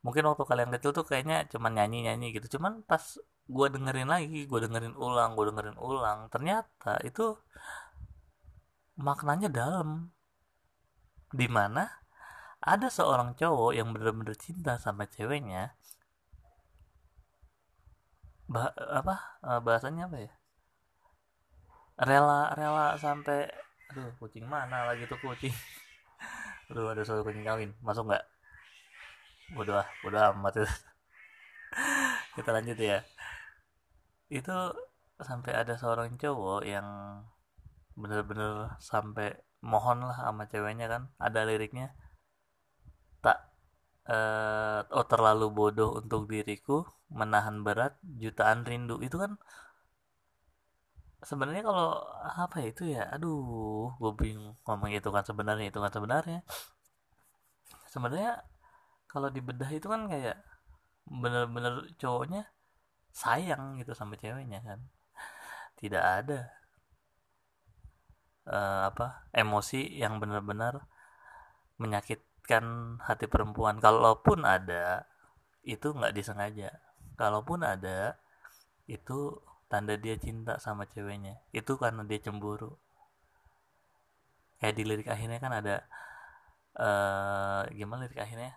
mungkin 0.00 0.22
waktu 0.30 0.44
kalian 0.48 0.70
kecil 0.78 0.94
tuh 0.96 1.04
kayaknya 1.04 1.48
cuman 1.50 1.76
nyanyi-nyanyi 1.76 2.36
gitu. 2.38 2.58
Cuman 2.58 2.86
pas 2.86 3.18
gue 3.50 3.66
dengerin 3.74 4.06
lagi 4.06 4.46
gue 4.46 4.58
dengerin 4.62 4.94
ulang 4.94 5.34
gue 5.34 5.50
dengerin 5.50 5.78
ulang 5.82 6.30
ternyata 6.30 7.00
itu 7.02 7.34
maknanya 8.96 9.50
dalam. 9.50 10.14
Di 11.30 11.46
mana 11.46 11.86
ada 12.60 12.88
seorang 12.92 13.32
cowok 13.38 13.72
yang 13.72 13.92
bener-bener 13.96 14.36
cinta 14.36 14.76
sama 14.76 15.08
ceweknya 15.08 15.72
bah 18.50 18.74
apa 18.74 19.14
uh, 19.46 19.60
bahasanya 19.62 20.10
apa 20.10 20.26
ya? 20.26 20.32
Rela 22.02 22.50
rela 22.58 22.98
sampai 22.98 23.46
aduh 23.94 24.10
kucing 24.18 24.46
mana 24.50 24.90
lagi 24.90 25.06
tuh 25.06 25.18
kucing? 25.22 25.54
Aduh 26.70 26.90
ada 26.90 27.02
suara 27.06 27.22
kucing 27.26 27.46
kawin. 27.46 27.70
Masuk 27.82 28.10
nggak? 28.10 28.24
Bodoh 29.54 29.78
ah 29.82 29.88
bodoh 30.02 30.22
amat 30.34 30.62
tuh 30.62 30.70
kita 32.34 32.50
lanjut 32.50 32.78
ya. 32.78 32.98
Itu 34.30 34.74
sampai 35.22 35.52
ada 35.54 35.74
seorang 35.78 36.18
cowok 36.18 36.62
yang 36.66 36.86
bener-bener 37.94 38.74
sampai 38.82 39.38
mohon 39.62 40.06
lah 40.06 40.18
sama 40.18 40.50
ceweknya 40.50 40.86
kan. 40.90 41.02
Ada 41.22 41.46
liriknya 41.46 41.94
uh, 44.10 44.80
oh 44.96 45.06
terlalu 45.12 45.46
bodoh 45.58 45.90
untuk 46.00 46.22
diriku 46.32 46.82
menahan 47.18 47.56
berat 47.66 47.94
jutaan 48.22 48.66
rindu. 48.68 48.98
Itu 49.06 49.16
kan 49.22 49.32
sebenarnya 51.28 51.62
kalau 51.68 51.88
apa 52.44 52.56
ya 52.62 52.66
itu 52.72 52.82
ya? 52.96 53.02
Aduh 53.14 53.94
gue 54.00 54.12
bingung 54.20 54.56
ngomong 54.66 54.90
itu 54.98 55.08
kan 55.14 55.24
sebenarnya 55.28 55.66
itu 55.70 55.78
kan 55.84 55.92
sebenarnya. 55.96 56.40
Sebenarnya 57.92 58.32
kalau 59.10 59.28
dibedah 59.36 59.70
itu 59.78 59.86
kan 59.90 60.02
kayak 60.12 60.36
bener-bener 61.10 61.74
cowoknya 62.00 62.42
sayang 63.10 63.62
gitu 63.82 63.92
sama 63.98 64.14
ceweknya 64.22 64.60
kan. 64.68 64.78
Tidak 65.80 66.02
ada 66.18 66.38
uh, 68.46 68.80
apa 68.90 69.26
emosi 69.34 69.98
yang 70.02 70.20
benar-benar 70.22 70.74
menyakit 71.80 72.20
menyakitkan 72.40 72.96
hati 73.04 73.26
perempuan. 73.28 73.76
Kalaupun 73.80 74.48
ada 74.48 75.04
itu 75.62 75.92
nggak 75.92 76.16
disengaja. 76.16 76.72
Kalaupun 77.20 77.60
ada 77.60 78.16
itu 78.88 79.36
tanda 79.68 79.94
dia 80.00 80.16
cinta 80.16 80.56
sama 80.58 80.88
ceweknya. 80.88 81.36
Itu 81.52 81.76
karena 81.76 82.02
dia 82.08 82.18
cemburu. 82.18 82.72
Kayak 84.60 84.74
di 84.76 84.82
lirik 84.84 85.08
akhirnya 85.08 85.38
kan 85.40 85.52
ada 85.52 85.76
uh, 86.80 87.62
gimana 87.76 88.08
lirik 88.08 88.20
akhirnya? 88.20 88.56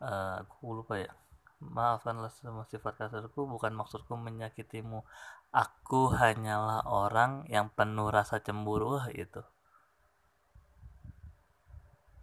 Uh, 0.00 0.40
aku 0.44 0.72
lupa 0.72 0.96
ya. 0.96 1.12
Maafkanlah 1.60 2.32
semua 2.32 2.64
sifat 2.64 2.96
kasarku 2.96 3.44
bukan 3.44 3.76
maksudku 3.76 4.16
menyakitimu. 4.16 5.04
Aku 5.52 6.08
hanyalah 6.16 6.88
orang 6.88 7.44
yang 7.52 7.68
penuh 7.68 8.08
rasa 8.08 8.40
cemburu 8.40 8.96
itu 9.12 9.44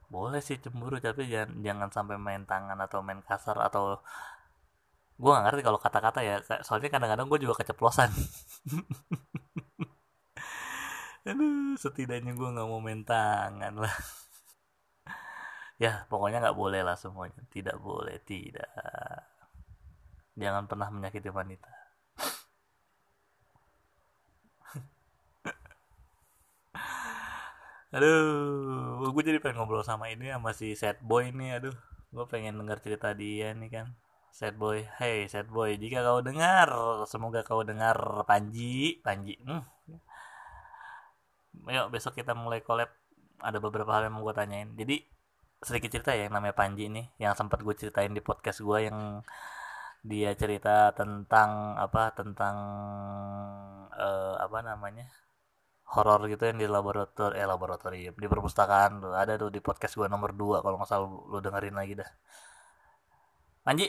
boleh 0.08 0.40
sih 0.48 0.58
cemburu 0.64 0.96
tapi 1.04 1.28
jangan 1.34 1.52
jangan 1.66 1.90
sampai 1.92 2.16
main 2.26 2.44
tangan 2.48 2.80
atau 2.86 3.00
main 3.04 3.20
kasar 3.28 3.58
atau 3.68 4.00
gue 5.18 5.30
gak 5.34 5.46
ngerti 5.50 5.62
kalau 5.66 5.80
kata-kata 5.82 6.20
ya 6.22 6.36
soalnya 6.68 6.90
kadang-kadang 6.94 7.28
gue 7.32 7.40
juga 7.44 7.56
keceplosan. 7.60 8.12
Aduh 11.28 11.76
setidaknya 11.76 12.32
gue 12.40 12.50
nggak 12.54 12.68
mau 12.72 12.80
main 12.80 13.04
tangan 13.04 13.74
lah. 13.84 13.94
Ya 15.78 16.10
pokoknya 16.10 16.42
nggak 16.42 16.58
boleh 16.58 16.82
lah 16.82 16.98
semuanya. 16.98 17.38
Tidak 17.54 17.78
boleh 17.78 18.18
tidak. 18.26 18.66
Jangan 20.34 20.66
pernah 20.66 20.90
menyakiti 20.90 21.30
wanita 21.30 21.76
aduh 27.88 29.08
gue 29.15 29.24
jadi 29.24 29.39
pengen 29.39 29.63
ngobrol 29.63 29.86
sama 29.86 30.12
ini 30.12 30.27
sama 30.27 30.51
si 30.51 30.75
sad 30.75 31.00
boy 31.01 31.32
ini 31.32 31.56
aduh. 31.56 31.75
Gue 32.12 32.25
pengen 32.27 32.56
dengar 32.60 32.79
cerita 32.84 33.12
dia 33.15 33.51
nih 33.56 33.70
kan. 33.72 33.88
Sad 34.32 34.56
boy 34.60 34.86
hey 35.00 35.25
sad 35.32 35.48
boy 35.50 35.75
jika 35.79 36.03
kau 36.06 36.20
dengar 36.22 36.70
semoga 37.10 37.41
kau 37.41 37.65
dengar 37.65 37.98
Panji 38.29 39.01
Panji 39.01 39.34
hmm. 39.41 39.63
yuk 41.67 41.88
besok 41.91 42.15
kita 42.20 42.36
mulai 42.38 42.62
collab. 42.63 42.91
Ada 43.38 43.62
beberapa 43.62 43.94
hal 43.94 44.10
yang 44.10 44.17
mau 44.17 44.25
gue 44.25 44.34
tanyain. 44.34 44.74
Jadi 44.74 45.03
sedikit 45.62 45.89
cerita 45.89 46.12
ya 46.13 46.29
yang 46.29 46.38
namanya 46.38 46.53
Panji 46.58 46.89
ini 46.89 47.06
yang 47.17 47.34
sempat 47.34 47.62
gue 47.65 47.74
ceritain 47.74 48.13
di 48.13 48.22
podcast 48.22 48.62
gue 48.62 48.79
yang 48.89 49.22
dia 50.06 50.32
cerita 50.38 50.94
tentang 50.94 51.74
apa 51.75 52.13
tentang 52.13 52.56
uh, 53.91 54.36
apa 54.38 54.60
namanya 54.62 55.10
horor 55.88 56.27
gitu 56.27 56.44
yang 56.44 56.60
di 56.60 56.67
laboratorium 56.67 57.39
eh 57.39 57.48
laboratorium 57.48 58.13
di 58.20 58.27
perpustakaan 58.27 59.08
ada 59.15 59.39
tuh 59.39 59.48
di 59.48 59.63
podcast 59.63 59.96
gue 59.96 60.08
nomor 60.12 60.36
2 60.36 60.60
kalau 60.60 60.75
nggak 60.75 60.89
salah 60.89 61.08
lu 61.08 61.39
dengerin 61.39 61.75
lagi 61.79 61.94
dah. 61.96 62.10
Panji 63.63 63.88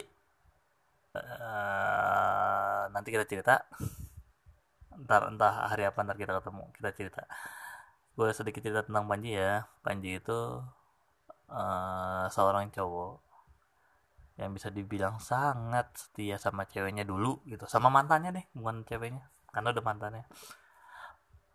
uh, 1.19 2.83
nanti 2.95 3.09
kita 3.11 3.27
cerita. 3.27 3.67
Ntar 4.99 5.31
entah 5.31 5.71
hari 5.71 5.87
apa 5.87 5.99
ntar 6.07 6.15
kita 6.19 6.39
ketemu 6.39 6.65
kita 6.79 6.91
cerita. 6.95 7.23
Gue 8.15 8.31
sedikit 8.35 8.63
cerita 8.63 8.83
tentang 8.87 9.07
Panji 9.11 9.35
ya. 9.35 9.67
Panji 9.83 10.19
itu 10.23 10.39
uh, 11.51 12.27
seorang 12.31 12.71
cowok 12.71 13.27
yang 14.39 14.55
bisa 14.55 14.71
dibilang 14.71 15.19
sangat 15.19 15.91
setia 15.99 16.39
sama 16.39 16.63
ceweknya 16.71 17.03
dulu 17.03 17.43
gitu. 17.51 17.67
Sama 17.67 17.91
mantannya 17.91 18.31
deh 18.39 18.47
bukan 18.55 18.87
ceweknya. 18.87 19.27
Karena 19.51 19.75
udah 19.75 19.83
mantannya 19.83 20.25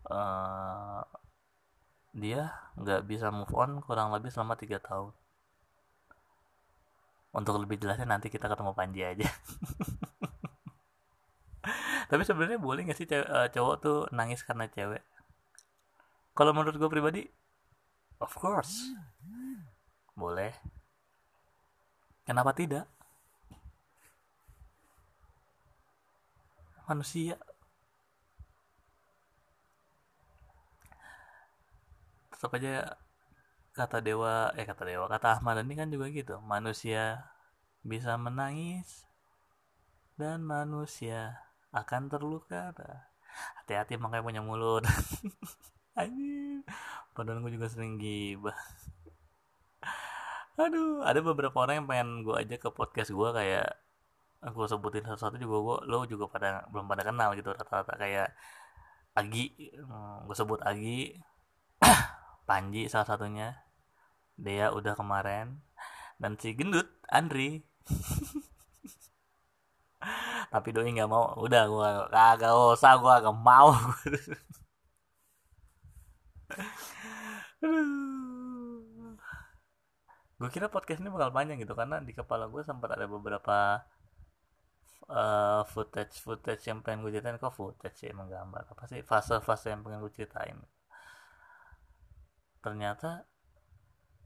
uh, 0.08 1.04
dia 2.14 2.54
nggak 2.78 3.10
bisa 3.10 3.34
move 3.34 3.50
on 3.54 3.82
kurang 3.82 4.14
lebih 4.14 4.30
selama 4.30 4.54
tiga 4.54 4.78
tahun. 4.78 5.10
Untuk 7.34 7.58
lebih 7.58 7.82
jelasnya 7.82 8.06
nanti 8.06 8.30
kita 8.30 8.46
ketemu 8.46 8.72
Panji 8.78 9.02
aja. 9.02 9.26
Tapi 12.10 12.22
sebenarnya 12.22 12.62
boleh 12.62 12.86
nggak 12.86 12.98
sih 12.98 13.10
uh, 13.10 13.50
cowok 13.50 13.76
tuh 13.82 13.98
nangis 14.14 14.46
karena 14.46 14.70
cewek? 14.70 15.02
Kalau 16.34 16.54
menurut 16.54 16.78
gue 16.78 16.90
pribadi 16.90 17.26
of 18.22 18.30
course. 18.38 18.94
Boleh. 20.14 20.54
Kenapa 22.22 22.54
tidak? 22.54 22.86
Manusia 26.86 27.34
tetap 32.34 32.50
aja 32.58 32.98
kata 33.74 33.98
dewa 34.02 34.50
eh 34.58 34.66
kata 34.66 34.82
dewa 34.86 35.06
kata 35.06 35.38
Ahmad 35.38 35.62
ini 35.62 35.74
kan 35.78 35.88
juga 35.94 36.10
gitu. 36.10 36.42
Manusia 36.42 37.30
bisa 37.86 38.18
menangis 38.18 39.06
dan 40.18 40.42
manusia 40.42 41.38
akan 41.70 42.10
terluka. 42.10 42.74
Hati-hati 43.62 43.98
makanya 43.98 44.26
punya 44.26 44.42
mulut. 44.42 44.82
Anjir 45.98 46.66
padahal 47.14 47.38
gue 47.46 47.54
juga 47.54 47.70
sering 47.70 47.96
gibah. 47.96 48.58
Aduh 50.58 51.02
ada 51.06 51.22
beberapa 51.22 51.54
orang 51.62 51.82
yang 51.82 51.88
pengen 51.90 52.10
gue 52.26 52.34
aja 52.34 52.56
ke 52.58 52.68
podcast 52.74 53.10
gue 53.14 53.28
kayak 53.30 53.66
aku 54.44 54.66
sebutin 54.68 55.06
satu-satu 55.06 55.38
juga 55.40 55.56
gue 55.62 55.76
lo 55.88 55.98
juga 56.04 56.28
pada 56.28 56.66
belum 56.68 56.86
pada 56.90 57.02
kenal 57.06 57.32
gitu 57.38 57.54
rata-rata. 57.54 57.94
Kayak 57.94 58.34
Agi 59.14 59.54
hmm, 59.78 60.26
gue 60.26 60.36
sebut 60.36 60.60
Agi 60.66 61.14
Panji 62.44 62.88
salah 62.92 63.08
satunya. 63.08 63.56
Dea 64.36 64.72
udah 64.72 64.94
kemarin. 64.96 65.60
Dan 66.20 66.36
si 66.40 66.52
gendut 66.52 66.88
Andri. 67.08 67.64
Tapi 70.52 70.68
doi 70.70 70.92
nggak 70.92 71.10
mau. 71.10 71.32
Udah 71.40 71.64
gua 71.66 71.88
kagak 72.12 72.52
usah 72.52 72.92
gua 73.00 73.24
gak 73.24 73.38
mau. 73.40 73.72
Gue 80.34 80.50
kira 80.52 80.68
podcast 80.68 81.00
ini 81.00 81.08
bakal 81.08 81.32
panjang 81.32 81.56
gitu 81.62 81.72
karena 81.72 82.04
di 82.04 82.12
kepala 82.12 82.52
gue 82.52 82.60
sempat 82.60 82.92
ada 82.92 83.08
beberapa 83.08 83.80
uh, 85.08 85.62
footage 85.72 86.20
footage 86.20 86.68
yang 86.68 86.84
pengen 86.84 87.00
gue 87.00 87.14
ceritain. 87.14 87.40
Kok 87.40 87.54
footage 87.54 87.96
sih 87.96 88.12
emang 88.12 88.28
gambar? 88.28 88.68
Apa 88.68 88.84
sih 88.90 89.00
fase-fase 89.00 89.72
yang 89.72 89.80
pengen 89.80 90.04
gue 90.04 90.12
ceritain 90.12 90.58
ternyata 92.64 93.28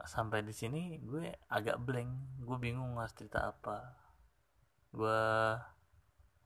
sampai 0.06 0.46
di 0.46 0.54
sini 0.54 1.02
gue 1.02 1.34
agak 1.50 1.82
blank. 1.82 2.38
Gue 2.46 2.56
bingung 2.62 2.94
harus 3.02 3.10
cerita 3.18 3.50
apa. 3.50 3.98
Gue 4.94 5.22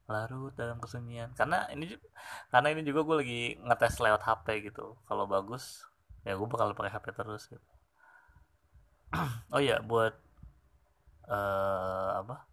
larut 0.09 0.52
dalam 0.57 0.81
kesunyian. 0.81 1.37
Karena 1.37 1.68
ini 1.68 1.92
karena 2.48 2.68
ini 2.72 2.83
juga 2.88 3.05
gue 3.05 3.16
lagi 3.20 3.42
ngetes 3.61 4.00
lewat 4.00 4.24
HP 4.24 4.72
gitu. 4.72 4.96
Kalau 5.05 5.28
bagus 5.28 5.85
ya 6.24 6.33
gue 6.33 6.48
bakal 6.48 6.72
pakai 6.72 6.92
HP 6.96 7.07
terus 7.12 7.44
gitu. 7.52 7.68
Oh 9.52 9.61
iya 9.61 9.85
buat 9.85 10.16
uh, 11.28 12.24
apa? 12.24 12.48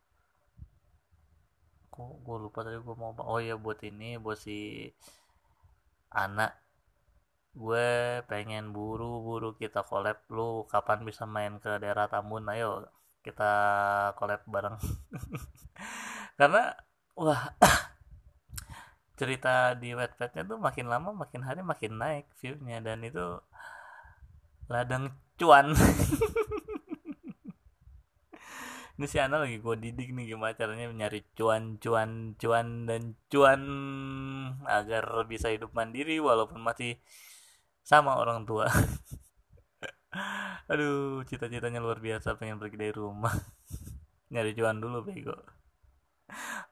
Kok 1.95 2.11
gue 2.27 2.37
lupa 2.43 2.59
tadi 2.67 2.75
gue 2.75 2.95
mau 2.99 3.15
oh 3.23 3.39
iya 3.39 3.55
buat 3.55 3.79
ini 3.87 4.19
buat 4.19 4.35
si 4.35 4.91
anak 6.11 6.68
gue 7.59 8.23
pengen 8.31 8.71
buru-buru 8.71 9.51
kita 9.59 9.83
collab. 9.83 10.23
Lu 10.31 10.63
kapan 10.71 11.03
bisa 11.03 11.27
main 11.27 11.59
ke 11.59 11.75
daerah 11.83 12.07
Tambun? 12.07 12.47
Ayo 12.47 12.87
kita 13.19 13.51
collab 14.15 14.41
bareng. 14.47 14.79
Karena 16.39 16.71
wah 17.19 17.51
cerita 19.19 19.75
di 19.75 19.91
wetpetnya 19.91 20.47
tuh 20.47 20.55
makin 20.55 20.87
lama 20.87 21.11
makin 21.11 21.43
hari 21.43 21.59
makin 21.59 21.99
naik 21.99 22.31
viewnya. 22.39 22.79
Dan 22.79 23.03
itu 23.03 23.43
ladang 24.71 25.11
cuan. 25.35 25.75
Ini 28.99 29.07
si 29.07 29.15
Ana 29.15 29.39
lagi 29.39 29.63
gue 29.63 29.75
didik 29.79 30.11
nih 30.11 30.35
gimana 30.35 30.51
caranya 30.59 30.91
nyari 30.91 31.23
cuan 31.31 31.79
cuan 31.79 32.35
cuan 32.35 32.83
dan 32.83 33.15
cuan 33.31 33.63
agar 34.67 35.07
bisa 35.23 35.47
hidup 35.55 35.71
mandiri 35.71 36.19
walaupun 36.19 36.59
masih 36.59 36.99
sama 37.89 38.21
orang 38.21 38.45
tua. 38.45 38.69
Aduh 40.71 41.25
cita-citanya 41.25 41.81
luar 41.81 41.97
biasa 41.97 42.37
pengen 42.37 42.61
pergi 42.61 42.77
dari 42.77 42.93
rumah. 42.93 43.33
Nyari 44.33 44.53
cuan 44.53 44.77
dulu 44.77 45.09
bego. 45.09 45.33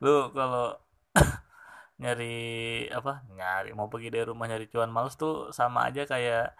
Lu 0.05 0.29
kalau 0.37 0.77
nyari 2.01 2.85
apa 2.93 3.25
nyari 3.33 3.73
mau 3.73 3.89
pergi 3.89 4.13
dari 4.13 4.29
rumah 4.29 4.45
nyari 4.45 4.69
cuan 4.69 4.93
males 4.93 5.17
tuh 5.17 5.49
sama 5.49 5.89
aja 5.89 6.05
kayak 6.05 6.53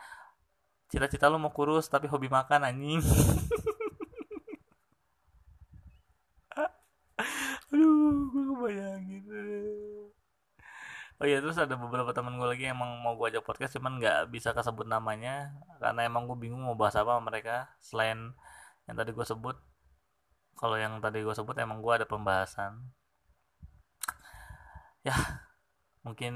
cita-cita 0.90 1.30
lu 1.30 1.38
mau 1.38 1.54
kurus 1.54 1.86
tapi 1.94 2.10
hobi 2.10 2.26
makan 2.26 2.66
anjing. 2.66 3.06
Aduh 7.70 8.34
gue 8.34 8.44
kebayangin 8.50 9.22
oh 11.18 11.26
iya 11.26 11.42
terus 11.42 11.58
ada 11.58 11.74
beberapa 11.74 12.14
teman 12.14 12.38
gue 12.38 12.46
lagi 12.46 12.70
yang 12.70 12.78
emang 12.78 13.02
mau 13.02 13.18
gue 13.18 13.34
ajak 13.34 13.42
podcast 13.42 13.74
cuman 13.78 13.98
nggak 13.98 14.30
bisa 14.30 14.54
kesebut 14.54 14.86
namanya 14.86 15.58
karena 15.82 16.06
emang 16.06 16.30
gue 16.30 16.38
bingung 16.38 16.62
mau 16.62 16.78
bahas 16.78 16.94
apa 16.94 17.18
sama 17.18 17.34
mereka 17.34 17.74
selain 17.82 18.38
yang 18.88 18.96
tadi 18.96 19.12
gue 19.12 19.26
sebut. 19.28 19.58
Kalau 20.58 20.80
yang 20.80 20.98
tadi 21.04 21.22
gue 21.22 21.36
sebut 21.36 21.54
emang 21.60 21.84
gue 21.84 21.94
ada 21.94 22.08
pembahasan. 22.08 22.90
Ya 25.06 25.14
mungkin 26.08 26.34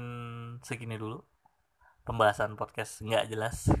segini 0.62 1.00
dulu 1.00 1.24
pembahasan 2.04 2.54
podcast 2.60 3.00
nggak 3.02 3.32
jelas. 3.32 3.72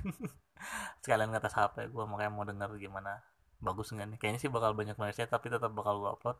Sekalian 1.04 1.30
ngatas 1.30 1.54
HP 1.54 1.92
gue 1.92 2.04
makanya 2.08 2.32
mau 2.32 2.48
denger 2.48 2.74
gimana. 2.80 3.22
Bagus 3.62 3.92
nggak 3.92 4.16
nih? 4.16 4.18
Kayaknya 4.18 4.40
sih 4.40 4.50
bakal 4.50 4.74
banyak 4.74 4.96
noise 4.98 5.20
tapi 5.28 5.46
tetap 5.52 5.70
bakal 5.70 6.00
gue 6.00 6.10
upload 6.10 6.38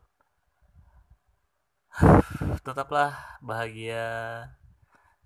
tetaplah 2.65 3.13
bahagia 3.43 4.05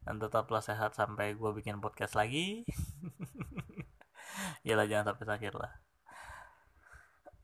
dan 0.04 0.16
tetaplah 0.20 0.60
sehat 0.60 0.96
sampai 0.96 1.36
gue 1.36 1.52
bikin 1.56 1.80
podcast 1.80 2.16
lagi 2.16 2.68
ya 4.68 4.76
lah 4.76 4.88
jangan 4.88 5.16
sampai 5.16 5.26
sakit 5.28 5.54
lah 5.56 5.72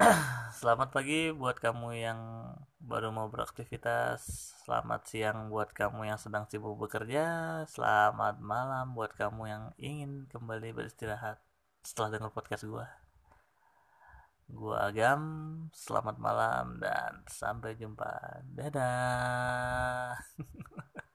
Selamat 0.59 0.89
pagi 0.89 1.29
buat 1.31 1.62
kamu 1.62 1.95
yang 1.95 2.19
baru 2.81 3.13
mau 3.13 3.29
beraktivitas. 3.29 4.25
Selamat 4.65 5.05
siang 5.05 5.53
buat 5.53 5.69
kamu 5.69 6.09
yang 6.09 6.19
sedang 6.19 6.49
sibuk 6.49 6.75
bekerja. 6.81 7.62
Selamat 7.69 8.41
malam 8.41 8.97
buat 8.97 9.13
kamu 9.13 9.43
yang 9.47 9.63
ingin 9.77 10.25
kembali 10.33 10.73
beristirahat 10.73 11.39
setelah 11.86 12.17
dengar 12.17 12.31
podcast 12.33 12.65
gue. 12.65 13.02
Gue 14.51 14.75
Agam, 14.75 15.21
selamat 15.71 16.19
malam 16.19 16.79
dan 16.84 17.23
sampai 17.32 17.79
jumpa. 17.79 18.43
Dadah. 18.51 20.19